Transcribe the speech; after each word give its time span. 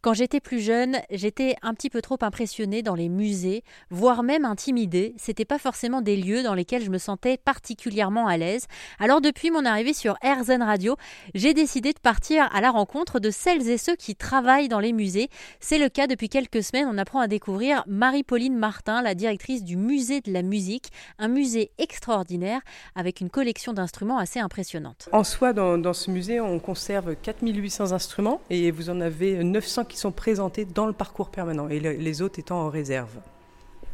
Quand 0.00 0.14
j'étais 0.14 0.38
plus 0.38 0.60
jeune, 0.60 0.98
j'étais 1.10 1.56
un 1.60 1.74
petit 1.74 1.90
peu 1.90 2.00
trop 2.00 2.18
impressionnée 2.20 2.82
dans 2.82 2.94
les 2.94 3.08
musées, 3.08 3.64
voire 3.90 4.22
même 4.22 4.44
intimidée. 4.44 5.12
C'était 5.18 5.44
pas 5.44 5.58
forcément 5.58 6.02
des 6.02 6.16
lieux 6.16 6.44
dans 6.44 6.54
lesquels 6.54 6.84
je 6.84 6.90
me 6.90 6.98
sentais 6.98 7.36
particulièrement 7.36 8.28
à 8.28 8.36
l'aise. 8.36 8.68
Alors 9.00 9.20
depuis 9.20 9.50
mon 9.50 9.64
arrivée 9.64 9.92
sur 9.92 10.16
RZN 10.22 10.62
Radio, 10.62 10.94
j'ai 11.34 11.52
décidé 11.52 11.92
de 11.92 11.98
partir 11.98 12.48
à 12.54 12.60
la 12.60 12.70
rencontre 12.70 13.18
de 13.18 13.30
celles 13.30 13.68
et 13.68 13.76
ceux 13.76 13.96
qui 13.96 14.14
travaillent 14.14 14.68
dans 14.68 14.78
les 14.78 14.92
musées. 14.92 15.30
C'est 15.58 15.78
le 15.78 15.88
cas 15.88 16.06
depuis 16.06 16.28
quelques 16.28 16.62
semaines. 16.62 16.86
On 16.88 16.96
apprend 16.96 17.18
à 17.18 17.26
découvrir 17.26 17.82
Marie-Pauline 17.88 18.56
Martin, 18.56 19.02
la 19.02 19.16
directrice 19.16 19.64
du 19.64 19.76
musée 19.76 20.20
de 20.20 20.32
la 20.32 20.42
musique, 20.42 20.92
un 21.18 21.26
musée 21.26 21.72
extraordinaire 21.78 22.60
avec 22.94 23.20
une 23.20 23.30
collection 23.30 23.72
d'instruments 23.72 24.18
assez 24.18 24.38
impressionnante. 24.38 25.08
En 25.10 25.24
soi, 25.24 25.52
dans, 25.52 25.92
ce 25.92 26.12
musée, 26.12 26.40
on 26.40 26.60
conserve 26.60 27.16
4800 27.16 27.90
instruments 27.90 28.40
et 28.48 28.70
vous 28.70 28.90
en 28.90 29.00
avez 29.00 29.42
900 29.42 29.87
qui 29.88 29.96
sont 29.96 30.12
présentés 30.12 30.64
dans 30.64 30.86
le 30.86 30.92
parcours 30.92 31.30
permanent 31.30 31.68
et 31.68 31.80
les 31.80 32.22
autres 32.22 32.38
étant 32.38 32.60
en 32.60 32.68
réserve. 32.68 33.16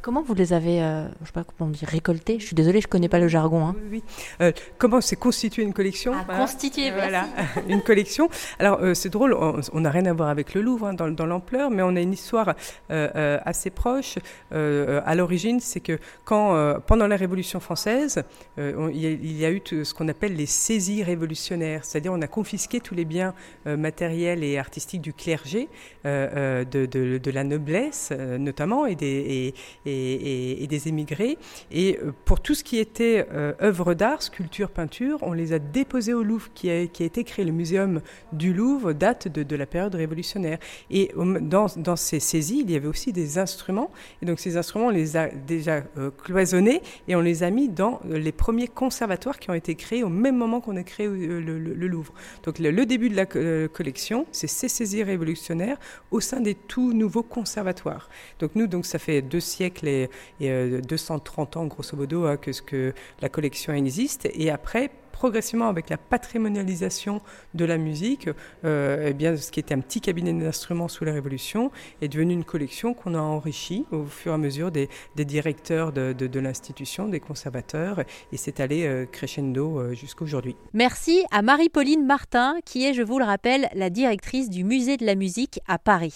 Comment 0.05 0.21
vous 0.21 0.35
les 0.35 0.53
avez, 0.53 0.83
euh, 0.83 1.09
je 1.23 1.29
sais 1.29 1.33
pas 1.33 1.45
comment 1.45 1.71
on 1.71 1.73
dit, 1.73 1.87
récoltés? 1.87 2.39
Je 2.39 2.45
suis 2.45 2.55
désolée, 2.55 2.83
je 2.83 2.87
connais 2.89 3.09
pas 3.09 3.19
le 3.19 3.27
jargon. 3.27 3.69
Hein. 3.69 3.75
Oui, 3.85 3.89
oui. 3.91 4.03
Euh, 4.43 4.53
comment 4.77 5.01
c'est 5.01 5.17
constituer 5.17 5.63
une 5.63 5.73
collection? 5.73 6.13
Ah, 6.15 6.41
Constituer, 6.41 6.91
voilà, 6.91 7.27
une 7.71 7.81
collection. 7.81 8.29
Alors 8.59 8.81
euh, 8.83 8.93
c'est 8.93 9.09
drôle, 9.09 9.33
on 9.33 9.81
n'a 9.81 9.91
rien 9.91 10.05
à 10.05 10.13
voir 10.13 10.29
avec 10.29 10.53
le 10.53 10.61
Louvre 10.61 10.89
hein, 10.89 10.93
dans, 10.93 11.09
dans 11.09 11.25
l'ampleur, 11.25 11.71
mais 11.71 11.83
on 11.83 11.97
a 11.97 12.03
une 12.03 12.13
histoire 12.13 12.55
assez 12.91 13.71
proche. 13.71 14.19
à 14.51 15.15
l'origine, 15.15 15.59
c'est 15.61 15.81
que 15.81 15.99
quand 16.27 16.81
pendant 16.87 17.07
la 17.07 17.17
Révolution 17.17 17.59
française, 17.59 18.23
il, 18.59 19.01
y 19.01 19.07
a, 19.07 19.11
il, 19.11 19.37
y 19.39 19.47
a, 19.47 19.51
eu 19.51 19.63
ce 19.65 19.95
qu'on 19.95 20.09
appelle 20.09 20.37
les 20.37 20.45
saisies 20.45 21.03
révolutionnaires, 21.03 21.83
c'est-à-dire 21.83 22.13
on 22.13 22.21
a 22.21 22.27
confisqué 22.27 22.81
tous 22.81 22.95
les 22.95 23.07
biens 23.07 23.33
matériels 23.65 24.45
et 24.45 24.59
artistiques 24.59 25.01
du 25.01 25.15
clergé, 25.15 25.71
de, 26.05 26.65
de, 26.65 27.17
de, 27.17 27.31
la 27.31 27.45
noblesse 27.45 28.13
notamment, 28.13 28.85
et 28.85 28.97
des 28.97 29.07
et, 29.07 29.55
et, 29.87 29.94
des 30.67 30.89
émigrés. 30.89 31.39
Et 31.71 31.99
euh, 32.03 32.13
pour 32.25 32.41
tout 32.41 32.55
ce 32.55 32.65
qui 32.65 32.79
était 32.79 33.27
euh, 33.33 33.53
œuvres 33.63 33.95
d'art, 33.95 34.23
sculpture, 34.23 34.71
peinture, 34.71 35.19
on 35.23 35.33
les 35.33 35.53
a 35.53 35.59
déposés 35.59 36.15
au 36.15 36.23
Louvre, 36.23 36.49
qui 36.55 36.71
a, 36.71 36.81
été 36.81 37.25
créé. 37.25 37.45
Le 37.45 37.53
muséum 37.53 38.01
du 38.33 38.55
Louvre 38.55 38.93
date 38.93 39.29
de, 39.29 39.57
la 39.57 39.67
période 39.67 39.95
révolutionnaire. 39.95 40.59
Et 40.91 41.11
dans, 41.41 41.67
dans, 41.77 41.97
ces 41.97 42.21
saisies, 42.21 42.61
il 42.61 42.71
y 42.71 42.77
avait 42.77 42.89
aussi 42.89 43.13
des 43.13 43.39
instruments. 43.39 43.91
Et 44.23 44.27
donc 44.27 44.41
ces 44.41 44.57
instruments, 44.57 44.87
on 44.87 44.91
les 44.91 45.17
a 45.17 45.29
déjà 45.29 45.83
euh, 45.99 46.11
cloisonnés 46.11 46.81
et 47.09 47.17
on 47.17 47.21
les 47.21 47.43
a 47.43 47.51
mis 47.51 47.69
dans 47.69 48.01
les 48.09 48.33
premiers 48.33 48.69
conservatoires 48.69 49.39
qui 49.39 49.51
ont 49.51 49.55
été 49.55 49.75
créés 49.75 50.03
au 50.03 50.09
même 50.09 50.37
moment 50.37 50.61
qu'on 50.61 50.77
a 50.77 50.83
créé 50.83 51.07
le, 51.07 51.41
le, 51.41 51.87
Louvre. 51.89 52.15
Donc 52.45 52.59
le, 52.59 52.71
le, 52.71 52.87
début 52.87 53.11
de 53.11 53.17
la 53.17 53.27
collection, 53.27 54.27
c'est 54.33 54.47
ces 54.47 54.69
saisies 54.69 55.03
révolutionnaires 55.03 55.77
au 56.11 56.21
sein 56.21 56.41
des 56.41 56.55
tout 56.55 56.93
nouveaux 56.93 57.23
conservatoires. 57.23 58.09
Donc 58.39 58.53
nous, 58.55 58.67
donc 58.67 58.87
ça 58.87 58.99
fait 58.99 59.23
deux 59.23 59.41
siècles 59.41 59.84
les 59.85 60.09
230 60.41 61.57
ans, 61.57 61.67
grosso 61.67 61.97
modo, 61.97 62.27
hein, 62.27 62.37
que, 62.37 62.53
ce 62.53 62.63
que 62.63 62.95
la 63.21 63.29
collection 63.29 63.73
existe. 63.73 64.29
Et 64.35 64.51
après, 64.51 64.91
progressivement 65.15 65.69
avec 65.69 65.91
la 65.91 65.97
patrimonialisation 65.97 67.23
de 67.55 67.65
la 67.65 67.79
musique, 67.79 68.29
euh, 68.65 69.07
eh 69.09 69.15
bien, 69.15 69.37
ce 69.37 69.53
qui 69.53 69.61
était 69.61 69.73
un 69.73 69.81
petit 69.81 70.01
cabinet 70.01 70.33
d'instruments 70.33 70.89
sous 70.89 71.05
la 71.05 71.13
Révolution 71.13 71.71
est 72.03 72.09
devenu 72.09 72.35
une 72.35 72.45
collection 72.45 72.95
qu'on 72.95 73.15
a 73.15 73.21
enrichie 73.21 73.87
au 73.93 74.05
fur 74.05 74.33
et 74.33 74.35
à 74.35 74.39
mesure 74.39 74.73
des, 74.73 74.89
directeurs 75.17 75.93
de, 75.93 76.39
l'institution, 76.41 77.09
des 77.09 77.21
conservateurs, 77.21 78.01
et 78.33 78.37
c'est 78.37 78.59
allé 78.59 78.87
euh, 78.87 79.07
crescendo 79.07 79.79
euh, 79.79 79.95
jusqu'à 79.95 80.25
aujourd'hui. 80.25 80.57
Merci 80.73 81.25
à 81.31 81.43
Marie-Pauline 81.43 82.05
Martin, 82.05 82.57
qui 82.65 82.85
est, 82.85 82.93
je 82.93 83.03
vous 83.03 83.21
le 83.21 83.25
rappelle, 83.25 83.69
la 83.75 83.91
directrice 83.91 84.51
du 84.51 84.65
Musée 84.65 84.97
de 84.97 85.07
la 85.07 85.15
musique 85.15 85.61
à 85.69 85.79
Paris. 85.79 86.15